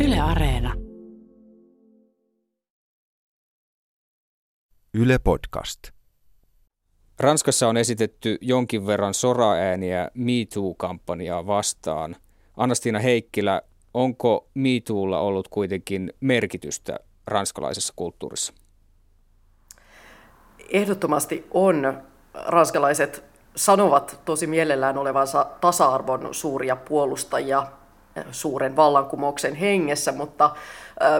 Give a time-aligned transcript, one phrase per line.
[0.00, 0.74] Yle Areena.
[4.94, 5.82] Yle Podcast.
[7.20, 12.16] Ranskassa on esitetty jonkin verran soraääniä MeToo-kampanjaa vastaan.
[12.56, 13.62] Annastiina Heikkilä,
[13.94, 18.52] onko MeToolla ollut kuitenkin merkitystä ranskalaisessa kulttuurissa?
[20.68, 22.02] Ehdottomasti on.
[22.46, 23.24] Ranskalaiset
[23.56, 27.66] sanovat tosi mielellään olevansa tasa-arvon suuria puolustajia
[28.30, 30.50] suuren vallankumouksen hengessä, mutta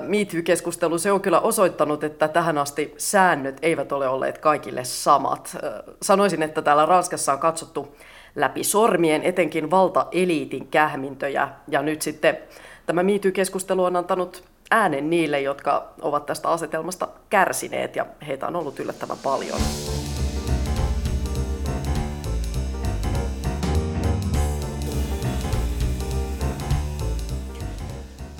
[0.01, 5.57] MeToo-keskustelu se on kyllä osoittanut, että tähän asti säännöt eivät ole olleet kaikille samat.
[6.03, 7.97] Sanoisin, että täällä Ranskassa on katsottu
[8.35, 12.39] läpi sormien etenkin valtaeliitin kähmintöjä, ja nyt sitten
[12.87, 18.81] tämä MeToo-keskustelu on antanut äänen niille, jotka ovat tästä asetelmasta kärsineet, ja heitä on ollut
[18.81, 19.59] yllättävän paljon.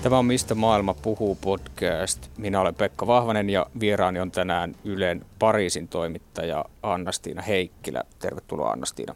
[0.05, 2.31] Tämä on Mistä maailma puhuu podcast.
[2.39, 8.03] Minä olen Pekka Vahvanen ja vieraani on tänään Ylen Pariisin toimittaja Annastiina Heikkilä.
[8.19, 9.15] Tervetuloa Annastiina.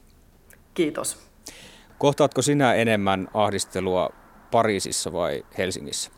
[0.74, 1.18] Kiitos.
[1.98, 4.10] Kohtaatko sinä enemmän ahdistelua
[4.50, 6.10] Pariisissa vai Helsingissä?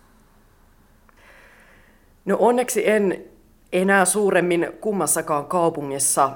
[2.25, 3.25] No onneksi en
[3.73, 6.31] enää suuremmin kummassakaan kaupungissa,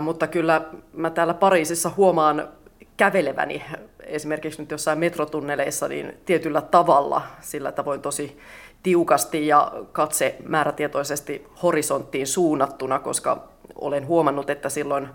[0.00, 2.48] mutta kyllä mä täällä Pariisissa huomaan
[2.96, 3.64] käveleväni
[4.08, 8.38] esimerkiksi nyt jossain metrotunneleissa niin tietyllä tavalla, sillä tavoin tosi
[8.82, 15.08] tiukasti ja katse määrätietoisesti horisonttiin suunnattuna, koska olen huomannut, että silloin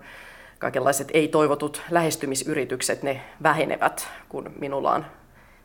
[0.60, 5.06] kaikenlaiset ei-toivotut lähestymisyritykset, ne vähenevät, kun minulla on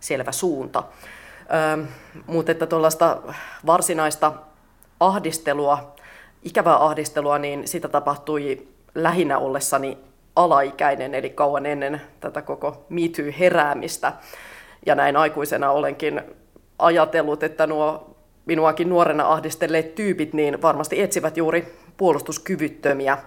[0.00, 0.82] selvä suunta.
[1.54, 1.84] Öö,
[2.26, 3.22] mutta että tuollaista
[3.66, 4.32] varsinaista
[5.00, 5.94] ahdistelua,
[6.42, 9.98] ikävää ahdistelua, niin sitä tapahtui lähinnä ollessani
[10.38, 14.12] alaikäinen, eli kauan ennen tätä koko MeToo-heräämistä.
[14.86, 16.22] Ja näin aikuisena olenkin
[16.78, 23.18] ajatellut, että nuo minuakin nuorena ahdistelleet tyypit niin varmasti etsivät juuri puolustuskyvyttömiä,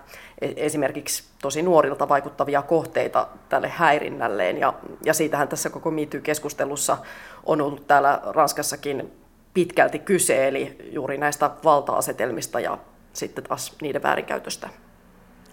[0.42, 4.58] e- esimerkiksi tosi nuorilta vaikuttavia kohteita tälle häirinnälleen.
[4.58, 4.74] Ja,
[5.06, 6.98] ja siitähän tässä koko MeToo-keskustelussa
[7.46, 9.12] on ollut täällä Ranskassakin
[9.54, 12.78] pitkälti kyse, eli juuri näistä valta-asetelmista ja
[13.14, 14.70] sitten taas niiden väärinkäytöstä.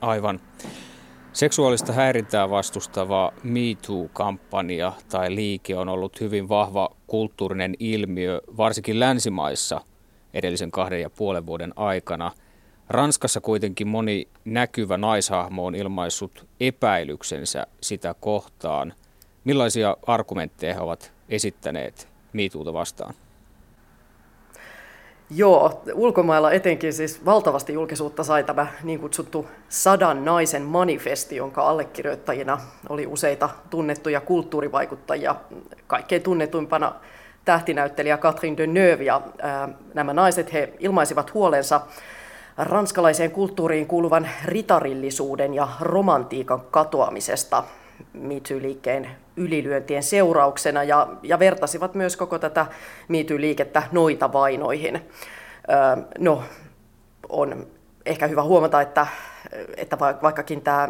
[0.00, 0.40] Aivan.
[1.38, 9.80] Seksuaalista häirintää vastustava MeToo-kampanja tai liike on ollut hyvin vahva kulttuurinen ilmiö, varsinkin länsimaissa
[10.34, 12.32] edellisen kahden ja puolen vuoden aikana.
[12.88, 18.94] Ranskassa kuitenkin moni näkyvä naishahmo on ilmaissut epäilyksensä sitä kohtaan.
[19.44, 23.14] Millaisia argumentteja he ovat esittäneet MeToota vastaan?
[25.30, 32.60] Joo, ulkomailla etenkin siis valtavasti julkisuutta sai tämä niin kutsuttu sadan naisen manifesti, jonka allekirjoittajina
[32.88, 35.34] oli useita tunnettuja kulttuurivaikuttajia,
[35.86, 36.94] kaikkein tunnetuimpana
[37.44, 41.80] tähtinäyttelijä Catherine Deneuve ja ää, nämä naiset he ilmaisivat huolensa
[42.58, 47.64] ranskalaiseen kulttuuriin kuuluvan ritarillisuuden ja romantiikan katoamisesta
[48.12, 52.66] MeToo-liikkeen ylilyöntien seurauksena ja, ja vertasivat myös koko tätä
[53.08, 54.96] MeToo-liikettä noita vainoihin.
[55.70, 56.42] Öö, no,
[57.28, 57.66] on
[58.06, 59.06] ehkä hyvä huomata, että,
[59.76, 60.88] että vaikkakin tämä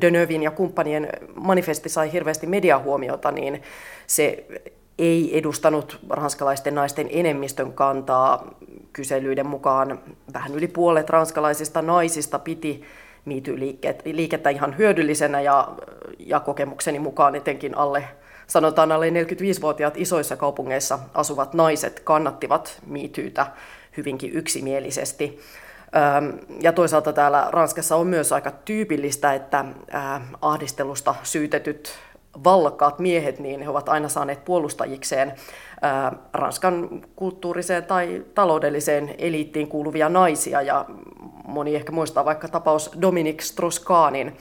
[0.00, 3.62] Denövin ja kumppanien manifesti sai hirveästi mediahuomiota, niin
[4.06, 4.46] se
[4.98, 8.54] ei edustanut ranskalaisten naisten enemmistön kantaa.
[8.92, 10.00] Kyselyiden mukaan
[10.34, 12.82] vähän yli puolet ranskalaisista naisista piti
[13.24, 15.68] MeToo-liikettä ihan hyödyllisenä ja,
[16.18, 18.04] ja kokemukseni mukaan etenkin alle
[18.46, 23.46] sanotaan alle 45-vuotiaat isoissa kaupungeissa asuvat naiset kannattivat MeTootä
[23.96, 25.40] hyvinkin yksimielisesti.
[26.60, 29.64] Ja toisaalta täällä Ranskassa on myös aika tyypillistä, että
[30.42, 31.92] ahdistelusta syytetyt
[32.44, 35.32] vallakkaat miehet, niin he ovat aina saaneet puolustajikseen
[36.32, 40.62] Ranskan kulttuuriseen tai taloudelliseen eliittiin kuuluvia naisia.
[40.62, 40.84] Ja
[41.44, 44.32] moni ehkä muistaa vaikka tapaus Dominic Strauss-Kahnin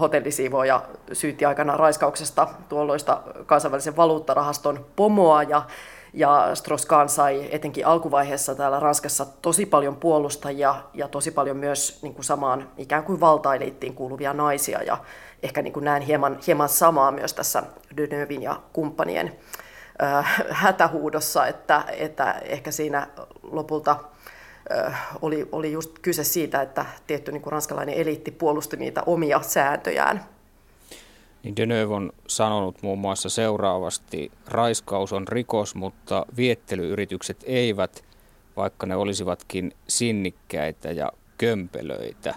[0.00, 0.82] hotellisiivoja
[1.12, 5.62] syytti aikana raiskauksesta tuolloista kansainvälisen valuuttarahaston pomoa ja
[6.14, 12.14] ja Strauss-Kahn sai etenkin alkuvaiheessa täällä Ranskassa tosi paljon puolustajia ja tosi paljon myös niin
[12.14, 14.82] kuin samaan ikään kuin valtaeliittiin kuuluvia naisia.
[14.82, 14.98] Ja
[15.42, 17.62] ehkä niin kuin näen hieman, hieman samaa myös tässä
[17.96, 19.32] Denövin ja kumppanien
[20.02, 23.06] äh, hätähuudossa, että, että ehkä siinä
[23.42, 23.96] lopulta
[25.22, 30.24] oli, oli just kyse siitä, että tietty niin kuin ranskalainen eliitti puolusti niitä omia sääntöjään.
[31.44, 38.04] Niin Deneuve on sanonut muun muassa seuraavasti, raiskaus on rikos, mutta viettelyyritykset eivät,
[38.56, 42.34] vaikka ne olisivatkin sinnikkäitä ja kömpelöitä.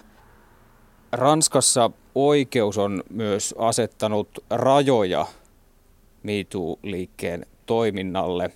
[1.12, 5.26] Ranskassa oikeus on myös asettanut rajoja
[6.22, 8.50] MeToo-liikkeen toiminnalle.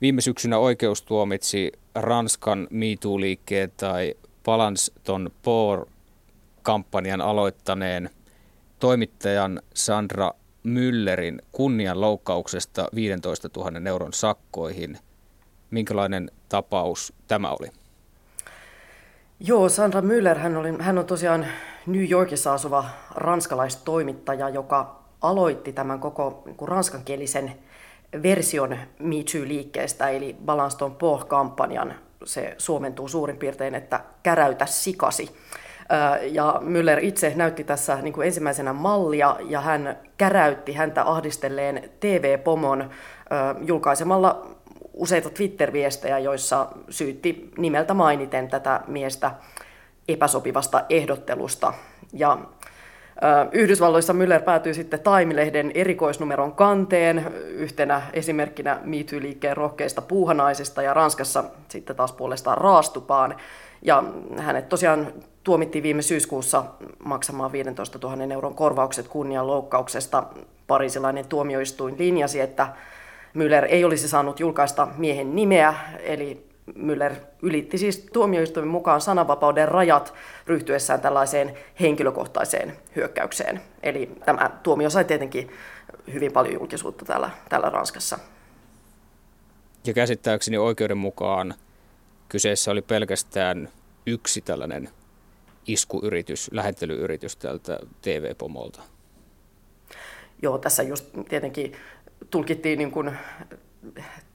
[0.00, 4.14] Viime syksynä oikeus tuomitsi Ranskan MeToo-liikkeen tai
[4.44, 8.10] Balance ton Poor-kampanjan aloittaneen
[8.78, 10.30] toimittajan Sandra
[10.64, 14.98] Müllerin kunnianloukkauksesta 15 000 euron sakkoihin.
[15.70, 17.68] Minkälainen tapaus tämä oli?
[19.40, 21.46] Joo, Sandra Müller, hän, oli, hän on tosiaan
[21.86, 22.84] New Yorkissa asuva
[23.14, 27.52] ranskalaistoimittaja, joka aloitti tämän koko niin ranskankielisen
[28.22, 31.94] version Me Too-liikkeestä, eli Balance ton Port-kampanjan.
[32.24, 35.30] Se suomentuu suurin piirtein, että käräytä sikasi.
[36.22, 42.90] Ja Müller itse näytti tässä niin kuin ensimmäisenä mallia, ja hän käräytti häntä ahdistelleen TV-pomon
[43.66, 44.46] julkaisemalla
[44.92, 49.30] useita Twitter-viestejä, joissa syytti nimeltä mainiten tätä miestä
[50.08, 51.72] epäsopivasta ehdottelusta.
[52.12, 52.38] Ja
[53.52, 61.96] Yhdysvalloissa Müller päätyi sitten Time-lehden erikoisnumeron kanteen yhtenä esimerkkinä MeToo-liikkeen rohkeista puuhanaisista ja Ranskassa sitten
[61.96, 63.36] taas puolestaan raastupaan.
[63.82, 64.04] Ja
[64.36, 65.12] hänet tosiaan
[65.48, 66.64] tuomittiin viime syyskuussa
[67.04, 70.26] maksamaan 15 000 euron korvaukset kunnianloukkauksesta.
[70.66, 72.72] Parisilainen tuomioistuin linjasi, että
[73.34, 77.12] Müller ei olisi saanut julkaista miehen nimeä, eli Müller
[77.42, 80.14] ylitti siis tuomioistuimen mukaan sananvapauden rajat
[80.46, 83.60] ryhtyessään tällaiseen henkilökohtaiseen hyökkäykseen.
[83.82, 85.50] Eli tämä tuomio sai tietenkin
[86.12, 88.18] hyvin paljon julkisuutta täällä, täällä Ranskassa.
[89.86, 91.54] Ja käsittääkseni oikeuden mukaan
[92.28, 93.68] kyseessä oli pelkästään
[94.06, 94.97] yksi tällainen
[95.68, 98.82] iskuyritys, lähettelyyritys tältä TV-pomolta.
[100.42, 101.72] Joo, tässä just tietenkin
[102.30, 103.16] tulkittiin niin kuin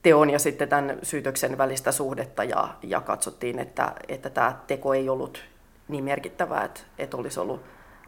[0.02, 5.08] teon ja sitten tämän syytöksen välistä suhdetta ja, ja katsottiin, että, että tämä teko ei
[5.08, 5.44] ollut
[5.88, 7.62] niin merkittävää, että, että olisi ollut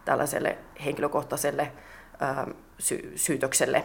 [0.05, 1.73] tällaiselle henkilökohtaiselle
[2.21, 2.47] ää,
[2.79, 3.85] sy- syytökselle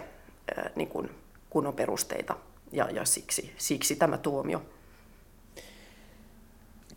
[0.58, 1.10] ää, niin kuin
[1.50, 2.36] kunnon perusteita
[2.72, 4.62] ja, ja siksi, siksi tämä tuomio.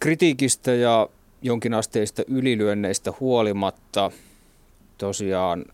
[0.01, 1.09] Kritiikistä ja
[1.45, 4.11] jonkinasteista ylilyönneistä huolimatta
[4.99, 5.65] tosiaan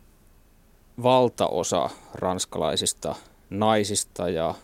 [1.02, 3.14] valtaosa ranskalaisista
[3.50, 4.54] naisista ja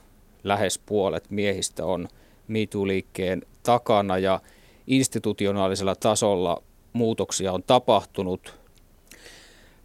[0.44, 2.08] lähes puolet miehistä on
[2.48, 4.40] MeToo-liikkeen takana ja
[4.86, 6.62] institutionaalisella tasolla
[6.92, 8.54] muutoksia on tapahtunut.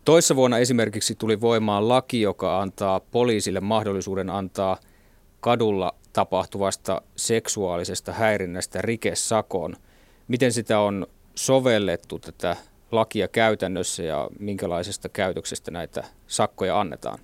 [0.06, 4.77] Toissa vuonna esimerkiksi tuli voimaan laki, joka antaa poliisille mahdollisuuden antaa
[5.39, 9.75] kadulla tapahtuvasta seksuaalisesta häirinnästä rikesakon.
[10.31, 12.56] Miten sitä on sovellettu tätä
[12.92, 17.19] lakia käytännössä ja minkälaisesta käytöksestä näitä sakkoja annetaan?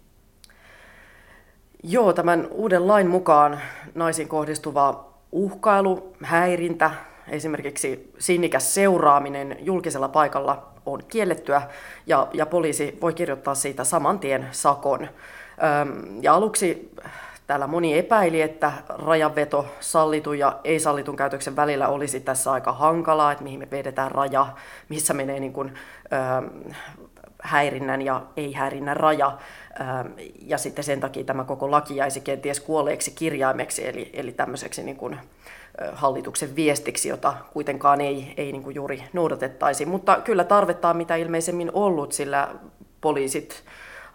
[1.83, 3.59] Joo, tämän uuden lain mukaan
[3.95, 6.91] naisiin kohdistuva uhkailu, häirintä,
[7.27, 11.61] esimerkiksi sinnikäs seuraaminen julkisella paikalla on kiellettyä
[12.07, 15.01] ja, ja poliisi voi kirjoittaa siitä saman tien sakon.
[15.03, 16.91] Öm, ja aluksi
[17.47, 23.43] täällä moni epäili, että rajanveto sallitun ja ei-sallitun käytöksen välillä olisi tässä aika hankalaa, että
[23.43, 24.47] mihin me vedetään raja,
[24.89, 25.73] missä menee niin kuin,
[26.37, 26.73] öm,
[27.43, 29.37] häirinnän ja ei-häirinnän raja.
[30.41, 34.97] Ja sitten sen takia tämä koko laki jäisi kenties kuolleeksi kirjaimeksi, eli, eli tämmöiseksi niin
[34.97, 35.17] kuin
[35.93, 39.85] hallituksen viestiksi, jota kuitenkaan ei, ei niin kuin juuri noudatettaisi.
[39.85, 42.47] Mutta kyllä tarvetta on mitä ilmeisemmin ollut, sillä
[43.01, 43.63] poliisit,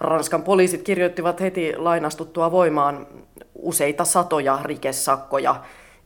[0.02, 3.06] Ranskan poliisit kirjoittivat heti lainastuttua voimaan
[3.54, 5.56] useita satoja rikesakkoja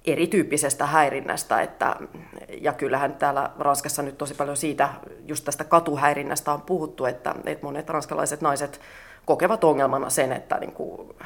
[0.04, 1.60] erityyppisestä häirinnästä.
[1.60, 1.96] Että,
[2.60, 4.88] ja kyllähän täällä Ranskassa nyt tosi paljon siitä,
[5.26, 8.80] just tästä katuhäirinnästä on puhuttu, että, että monet ranskalaiset naiset
[9.24, 11.16] kokevat ongelmana sen, että niin kuin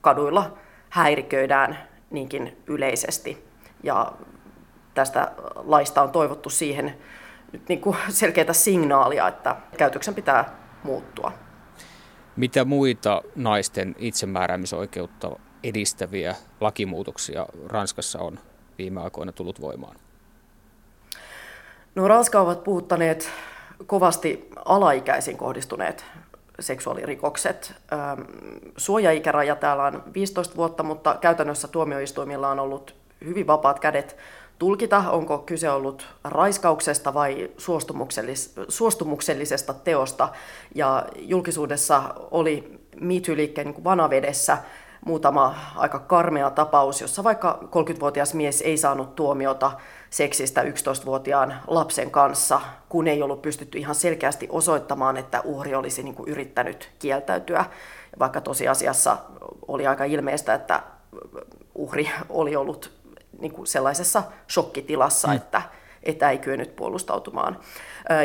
[0.00, 0.58] kaduilla
[0.90, 1.78] häiriköidään
[2.10, 3.46] niinkin yleisesti.
[3.82, 4.12] Ja
[4.94, 6.96] tästä laista on toivottu siihen
[7.52, 10.44] nyt niin kuin selkeää signaalia, että käytöksen pitää
[10.82, 11.45] muuttua.
[12.36, 15.30] Mitä muita naisten itsemääräämisoikeutta
[15.64, 18.38] edistäviä lakimuutoksia Ranskassa on
[18.78, 19.96] viime aikoina tullut voimaan?
[21.94, 23.30] No Ranska ovat puhuttaneet
[23.86, 26.04] kovasti alaikäisiin kohdistuneet
[26.60, 27.74] seksuaalirikokset.
[28.76, 34.16] Suojaikäraja täällä on 15 vuotta, mutta käytännössä tuomioistuimilla on ollut hyvin vapaat kädet
[34.58, 40.28] tulkita, onko kyse ollut raiskauksesta vai suostumuksellis- suostumuksellisesta teosta.
[40.74, 44.58] Ja julkisuudessa oli MeToo-liikkeen niin vanavedessä
[45.06, 49.72] muutama aika karmea tapaus, jossa vaikka 30-vuotias mies ei saanut tuomiota
[50.10, 56.14] seksistä 11-vuotiaan lapsen kanssa, kun ei ollut pystytty ihan selkeästi osoittamaan, että uhri olisi niin
[56.14, 57.64] kuin yrittänyt kieltäytyä,
[58.18, 59.16] vaikka tosiasiassa
[59.68, 60.82] oli aika ilmeistä, että
[61.74, 62.95] uhri oli ollut
[63.40, 65.36] niin kuin sellaisessa shokkitilassa, mm.
[65.36, 65.62] että,
[66.02, 67.58] että ei kyennyt puolustautumaan.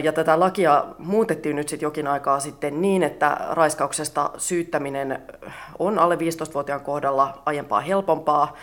[0.03, 5.22] Ja tätä lakia muutettiin nyt sitten jokin aikaa sitten niin, että raiskauksesta syyttäminen
[5.80, 8.58] on alle 15-vuotiaan kohdalla aiempaa helpompaa.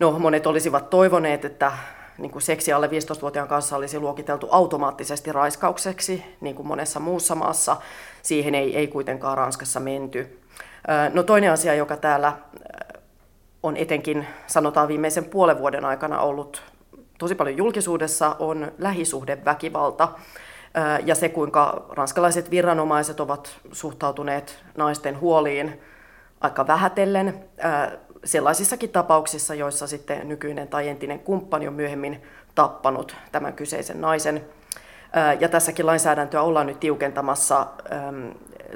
[0.00, 1.72] No, monet olisivat toivoneet, että
[2.18, 7.76] niin kuin seksi alle 15-vuotiaan kanssa olisi luokiteltu automaattisesti raiskaukseksi, niin kuin monessa muussa maassa.
[8.22, 10.40] Siihen ei, ei kuitenkaan Ranskassa menty.
[11.12, 12.32] No toinen asia, joka täällä
[13.62, 16.62] on etenkin, sanotaan viimeisen puolen vuoden aikana ollut
[17.18, 20.08] tosi paljon julkisuudessa, on lähisuhdeväkivalta
[21.04, 25.80] ja se, kuinka ranskalaiset viranomaiset ovat suhtautuneet naisten huoliin
[26.40, 27.44] aika vähätellen
[28.24, 32.22] sellaisissakin tapauksissa, joissa sitten nykyinen tai entinen kumppani on myöhemmin
[32.54, 34.44] tappanut tämän kyseisen naisen.
[35.40, 37.66] Ja tässäkin lainsäädäntöä ollaan nyt tiukentamassa,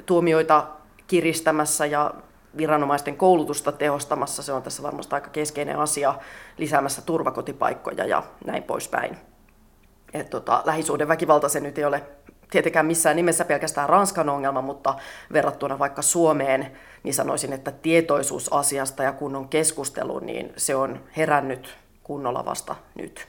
[0.05, 0.67] tuomioita
[1.07, 2.13] kiristämässä ja
[2.57, 4.43] viranomaisten koulutusta tehostamassa.
[4.43, 6.15] Se on tässä varmasti aika keskeinen asia,
[6.57, 9.17] lisäämässä turvakotipaikkoja ja näin poispäin.
[10.13, 12.03] Et tota, lähisuhdeväkivalta se nyt ei ole
[12.51, 14.95] tietenkään missään nimessä pelkästään Ranskan ongelma, mutta
[15.33, 16.71] verrattuna vaikka Suomeen,
[17.03, 23.27] niin sanoisin, että tietoisuus asiasta ja kunnon keskustelu, niin se on herännyt kunnolla vasta nyt.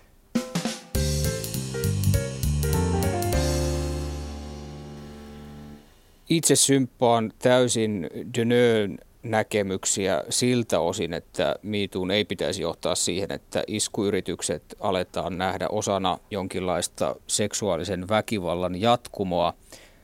[6.29, 8.99] Itse symppaan täysin Denön
[9.31, 17.17] näkemyksiä siltä osin, että miituun ei pitäisi johtaa siihen, että iskuyritykset aletaan nähdä osana jonkinlaista
[17.27, 19.55] seksuaalisen väkivallan jatkumoa.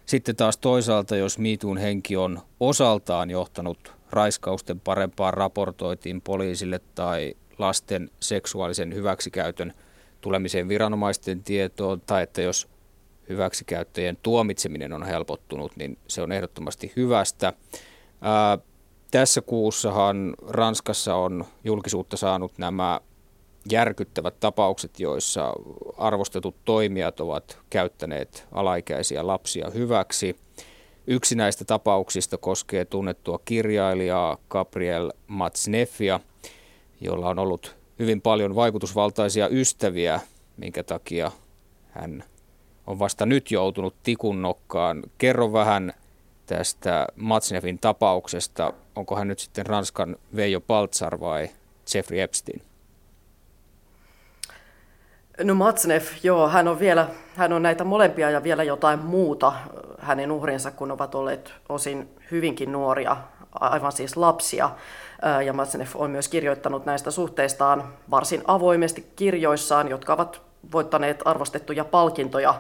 [0.07, 8.11] Sitten taas toisaalta, jos miituun henki on osaltaan johtanut raiskausten parempaan raportoitiin poliisille tai lasten
[8.21, 9.73] seksuaalisen hyväksikäytön
[10.21, 12.69] tulemiseen viranomaisten tietoon, tai että jos
[13.29, 17.53] hyväksikäyttäjien tuomitseminen on helpottunut, niin se on ehdottomasti hyvästä.
[18.21, 18.59] Ää,
[19.13, 23.01] tässä kuussahan Ranskassa on julkisuutta saanut nämä
[23.71, 25.53] järkyttävät tapaukset, joissa
[25.99, 30.37] arvostetut toimijat ovat käyttäneet alaikäisiä lapsia hyväksi.
[31.07, 36.21] Yksi näistä tapauksista koskee tunnettua kirjailijaa Gabriel Matsneffia,
[37.01, 40.21] jolla on ollut hyvin paljon vaikutusvaltaisia ystäviä,
[40.57, 41.31] minkä takia
[41.91, 42.25] hän
[42.87, 45.03] on vasta nyt joutunut tikun nokkaan.
[45.19, 45.93] Kerro vähän
[46.57, 48.73] tästä Matsnefin tapauksesta.
[48.97, 51.51] Onko hän nyt sitten Ranskan Veijo Paltsar vai
[51.95, 52.63] Jeffrey Epstein?
[55.43, 59.53] No Matsnef, joo, hän on vielä, hän on näitä molempia ja vielä jotain muuta
[59.99, 63.17] hänen uhrinsa, kun ovat olleet osin hyvinkin nuoria,
[63.61, 64.71] aivan siis lapsia.
[65.45, 70.43] Ja Matsnef on myös kirjoittanut näistä suhteistaan varsin avoimesti kirjoissaan, jotka ovat
[70.73, 72.55] voittaneet arvostettuja palkintoja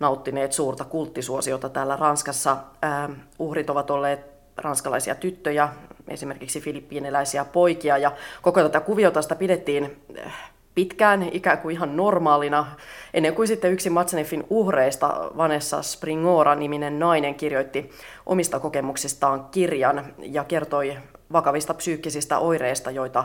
[0.00, 2.56] nauttineet suurta kulttisuosiota täällä Ranskassa.
[2.84, 4.20] Ähm, uhrit ovat olleet
[4.56, 5.68] ranskalaisia tyttöjä,
[6.08, 8.12] esimerkiksi filippiiniläisiä poikia, ja
[8.42, 12.66] koko tätä kuviota sitä pidettiin äh, pitkään ikään kuin ihan normaalina,
[13.14, 17.90] ennen kuin sitten yksi Matsenefin uhreista, Vanessa Springora-niminen nainen, kirjoitti
[18.26, 20.96] omista kokemuksistaan kirjan ja kertoi
[21.32, 23.24] vakavista psyykkisistä oireista, joita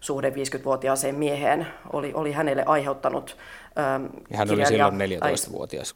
[0.00, 3.36] suhde 50-vuotiaaseen mieheen oli, oli hänelle aiheuttanut.
[3.78, 5.94] Ähm, hän oli silloin 14-vuotias.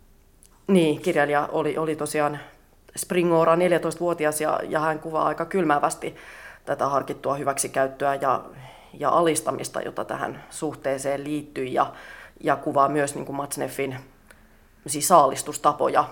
[0.67, 2.41] Niin, kirjailija oli, oli tosiaan
[2.97, 6.17] Springora 14-vuotias ja, ja hän kuvaa aika kylmävästi
[6.65, 8.45] tätä harkittua hyväksikäyttöä ja,
[8.93, 11.93] ja alistamista, jota tähän suhteeseen liittyy ja,
[12.41, 13.97] ja kuvaa myös niin kuin Matsneffin
[14.87, 16.05] siis saalistustapoja.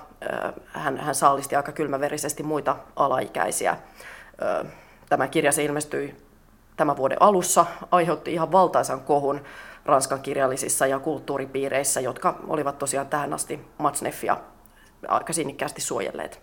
[0.66, 3.76] Hän, hän saalisti aika kylmäverisesti muita alaikäisiä.
[5.08, 6.16] Tämä kirja se ilmestyi
[6.76, 9.40] tämän vuoden alussa, aiheutti ihan valtaisan kohun
[9.84, 14.36] Ranskan kirjallisissa ja kulttuuripiireissä, jotka olivat tosiaan tähän asti Matsneffia
[15.08, 16.42] aika sinnikkäästi suojelleet.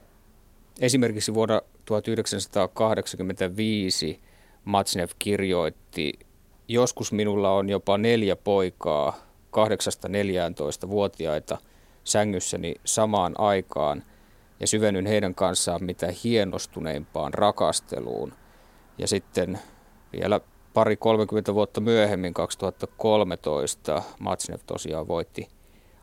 [0.82, 4.22] Esimerkiksi vuonna 1985
[4.66, 6.14] Matsneff kirjoitti,
[6.68, 9.18] joskus minulla on jopa neljä poikaa,
[9.52, 11.58] 8-14-vuotiaita
[12.04, 14.04] sängyssäni samaan aikaan
[14.60, 18.34] ja syvennyn heidän kanssaan mitä hienostuneimpaan rakasteluun.
[18.98, 19.60] Ja sitten
[20.14, 20.42] vielä
[20.80, 25.48] pari 30 vuotta myöhemmin, 2013, Matsnev tosiaan voitti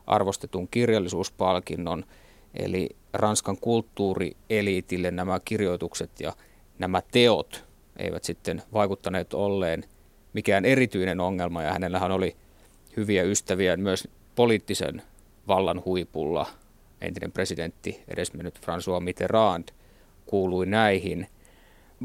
[0.07, 2.05] arvostetun kirjallisuuspalkinnon,
[2.53, 6.33] eli Ranskan kulttuurieliitille nämä kirjoitukset ja
[6.79, 7.65] nämä teot
[7.97, 9.83] eivät sitten vaikuttaneet olleen
[10.33, 12.35] mikään erityinen ongelma, ja hänellähän oli
[12.97, 15.01] hyviä ystäviä myös poliittisen
[15.47, 16.47] vallan huipulla.
[17.01, 19.69] Entinen presidentti, edesmennyt François Mitterrand,
[20.25, 21.27] kuului näihin.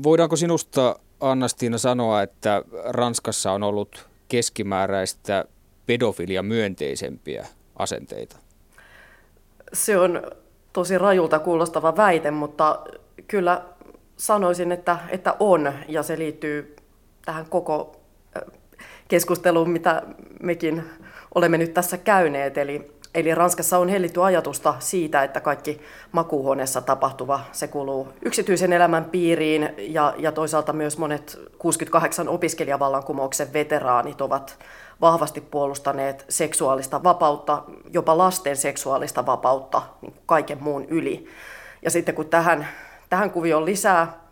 [0.02, 5.44] Voidaanko sinusta Anna-Stiina sanoa, että Ranskassa on ollut keskimääräistä
[5.86, 8.36] pedofilia myönteisempiä asenteita?
[9.72, 10.22] Se on
[10.72, 12.84] tosi rajulta kuulostava väite, mutta
[13.28, 13.64] kyllä
[14.16, 16.76] sanoisin, että, että on, ja se liittyy
[17.24, 18.00] tähän koko
[19.08, 20.02] keskusteluun, mitä
[20.42, 20.82] mekin
[21.34, 22.58] olemme nyt tässä käyneet.
[22.58, 25.80] Eli Eli Ranskassa on hellitty ajatusta siitä, että kaikki
[26.12, 34.20] makuuhuoneessa tapahtuva, se kuuluu yksityisen elämän piiriin ja, ja toisaalta myös monet 68 opiskelijavallankumouksen veteraanit
[34.20, 34.58] ovat
[35.00, 41.28] vahvasti puolustaneet seksuaalista vapautta, jopa lasten seksuaalista vapautta niin kaiken muun yli.
[41.82, 42.68] Ja sitten kun tähän,
[43.10, 44.22] tähän kuvioon lisää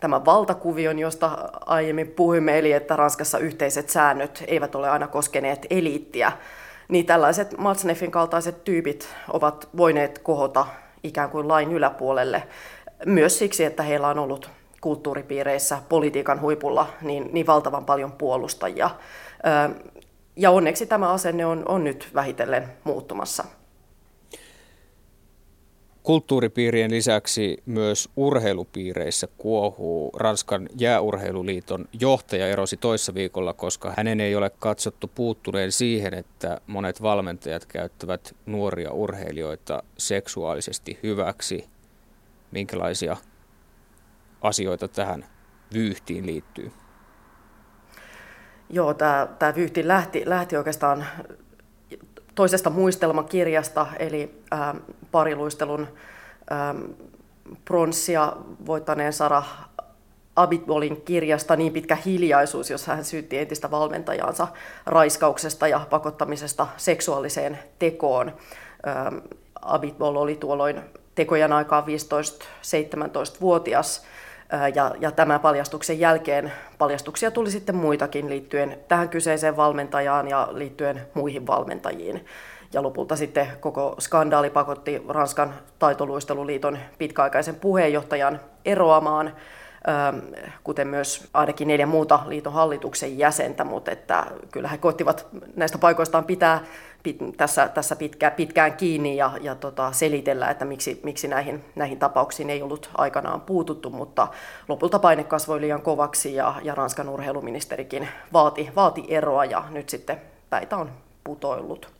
[0.00, 6.32] tämän valtakuvion, josta aiemmin puhuimme, eli että Ranskassa yhteiset säännöt eivät ole aina koskeneet eliittiä,
[6.88, 10.66] niin tällaiset Matsneffin kaltaiset tyypit ovat voineet kohota
[11.02, 12.42] ikään kuin lain yläpuolelle
[13.06, 14.50] myös siksi, että heillä on ollut
[14.80, 18.90] kulttuuripiireissä politiikan huipulla niin, niin valtavan paljon puolustajia.
[20.36, 23.44] Ja onneksi tämä asenne on, on nyt vähitellen muuttumassa.
[26.04, 30.10] Kulttuuripiirien lisäksi myös urheilupiireissä kuohuu.
[30.16, 37.02] Ranskan jääurheiluliiton johtaja erosi toissa viikolla, koska hänen ei ole katsottu puuttuneen siihen, että monet
[37.02, 41.68] valmentajat käyttävät nuoria urheilijoita seksuaalisesti hyväksi.
[42.50, 43.16] Minkälaisia
[44.42, 45.24] asioita tähän
[45.74, 46.72] vyyhtiin liittyy?
[48.70, 51.06] Joo, tämä, vyyhti lähti, lähti oikeastaan
[52.34, 54.74] toisesta muistelmakirjasta, eli ää,
[55.10, 55.88] pariluistelun
[56.50, 56.74] ää,
[57.64, 58.32] pronssia
[58.66, 59.42] voittaneen Sara
[60.36, 64.48] Abitbolin kirjasta Niin pitkä hiljaisuus, jossa hän syytti entistä valmentajaansa
[64.86, 68.32] raiskauksesta ja pakottamisesta seksuaaliseen tekoon.
[69.62, 70.80] Abitbol oli tuolloin
[71.14, 74.02] tekojen aikaa 15-17-vuotias
[74.74, 81.06] ja, ja tämän paljastuksen jälkeen paljastuksia tuli sitten muitakin liittyen tähän kyseiseen valmentajaan ja liittyen
[81.14, 82.26] muihin valmentajiin.
[82.72, 89.32] Ja lopulta sitten koko skandaali pakotti Ranskan taitoluisteluliiton pitkäaikaisen puheenjohtajan eroamaan,
[90.64, 95.26] kuten myös ainakin neljä muuta liiton hallituksen jäsentä, mutta että kyllä he koittivat
[95.56, 96.64] näistä paikoistaan pitää
[97.02, 101.98] pit, tässä, tässä pitkä, pitkään kiinni ja, ja tota, selitellä, että miksi, miksi näihin, näihin
[101.98, 104.28] tapauksiin ei ollut aikanaan puututtu, mutta
[104.68, 110.20] lopulta paine kasvoi liian kovaksi ja, ja Ranskan urheiluministerikin vaati, vaati eroa ja nyt sitten
[110.50, 110.90] päitä on
[111.24, 111.92] putoillut.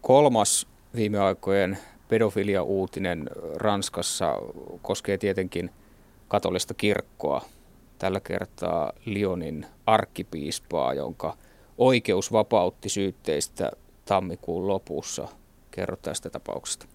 [0.00, 4.34] Kolmas viime aikojen pedofilia-uutinen Ranskassa
[4.82, 5.70] koskee tietenkin
[6.28, 7.42] katolista kirkkoa.
[7.98, 11.36] Tällä kertaa Lyonin arkkipiispaa, jonka
[11.78, 13.70] oikeus vapautti syytteistä
[14.04, 15.28] tammikuun lopussa.
[15.70, 16.86] Kerro tästä tapauksesta.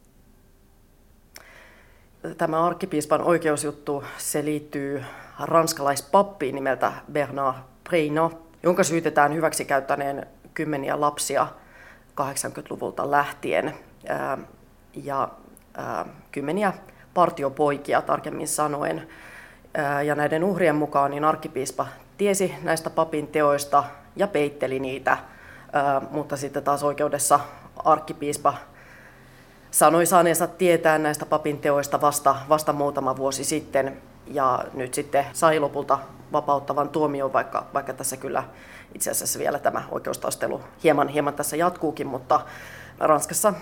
[2.37, 5.03] Tämä arkkipiispan oikeusjuttu, se liittyy
[5.39, 7.57] ranskalaispappiin nimeltä Bernard
[7.89, 8.31] Preino,
[8.63, 11.47] jonka syytetään hyväksikäyttäneen kymmeniä lapsia
[12.21, 13.73] 80-luvulta lähtien
[14.93, 15.29] ja
[16.31, 16.73] kymmeniä
[17.13, 19.07] partiopoikia tarkemmin sanoen.
[20.05, 23.83] Ja näiden uhrien mukaan niin arkkipiispa tiesi näistä papin teoista
[24.15, 25.17] ja peitteli niitä–
[26.11, 27.39] mutta sitten taas oikeudessa
[27.85, 28.53] arkkipiispa
[29.71, 35.59] sanoi saaneensa tietää näistä papin teoista vasta, vasta muutama vuosi sitten ja nyt sitten sai
[35.59, 35.99] lopulta
[36.31, 38.43] vapauttavan tuomion, vaikka, vaikka tässä kyllä
[38.95, 42.39] itse asiassa vielä tämä oikeustaistelu hieman, hieman tässä jatkuukin, mutta
[42.99, 43.53] Ranskassa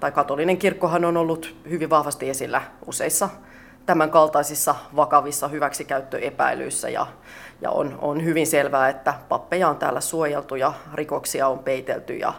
[0.00, 3.28] tai katolinen kirkkohan on ollut hyvin vahvasti esillä useissa
[3.86, 7.06] tämän kaltaisissa vakavissa hyväksikäyttöepäilyissä ja,
[7.60, 12.32] ja on, on hyvin selvää, että pappeja on täällä suojeltu ja rikoksia on peitelty ja,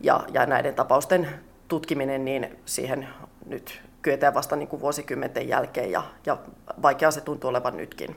[0.00, 1.28] ja, ja näiden tapausten
[1.68, 3.08] tutkiminen, niin siihen
[3.46, 6.36] nyt kyetään vasta niin kuin vuosikymmenten jälkeen ja, ja
[6.82, 8.16] vaikea se tuntuu olevan nytkin.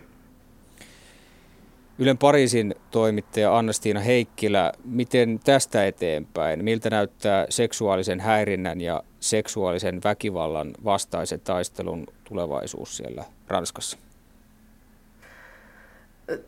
[2.00, 6.64] Ylen Pariisin toimittaja Anna-Stiina Heikkilä, miten tästä eteenpäin?
[6.64, 13.98] Miltä näyttää seksuaalisen häirinnän ja seksuaalisen väkivallan vastaisen taistelun tulevaisuus siellä Ranskassa?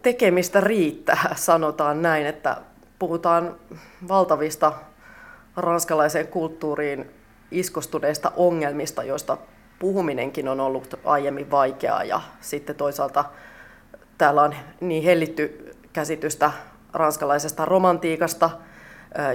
[0.02, 2.58] Tekemistä riittää, sanotaan näin, että
[3.00, 3.56] puhutaan
[4.08, 4.74] valtavista
[5.58, 7.12] ranskalaiseen kulttuuriin
[7.52, 9.38] iskostuneista ongelmista, joista
[9.80, 13.26] puhuminenkin on ollut aiemmin vaikeaa ja sitten toisaalta
[14.20, 16.52] täällä on niin hellitty käsitystä
[16.94, 18.50] ranskalaisesta romantiikasta,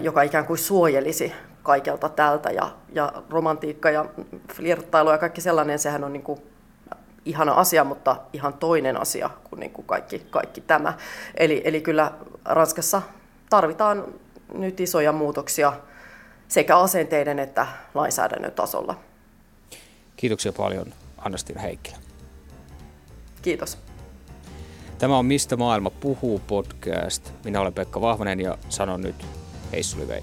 [0.02, 2.50] joka ikään kuin suojelisi kaikelta tältä.
[2.50, 4.04] Ja, ja romantiikka ja
[4.54, 6.40] flirttailu ja kaikki sellainen, sehän on niin kuin
[7.24, 10.94] ihana asia, mutta ihan toinen asia kuin, niin kuin kaikki, kaikki tämä.
[11.34, 12.12] Eli, eli kyllä
[12.44, 13.02] Ranskassa
[13.50, 14.04] tarvitaan
[14.54, 15.72] nyt isoja muutoksia
[16.48, 18.94] sekä asenteiden että lainsäädännön tasolla.
[20.16, 20.86] Kiitoksia paljon
[21.18, 21.96] Anna-Stina Heikkilä.
[23.42, 23.78] Kiitos.
[24.98, 27.32] Tämä on Mistä maailma puhuu podcast.
[27.44, 29.26] Minä olen Pekka Vahvanen ja sanon nyt
[29.72, 30.20] heissuli vei.